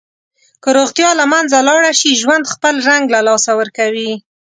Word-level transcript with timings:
که 0.63 0.69
روغتیا 0.77 1.09
له 1.19 1.25
منځه 1.33 1.57
لاړه 1.69 1.91
شي، 1.99 2.11
ژوند 2.21 2.51
خپل 2.53 2.75
رنګ 2.89 3.05
له 3.15 3.19
لاسه 3.27 3.51
ورکوي. 3.59 4.11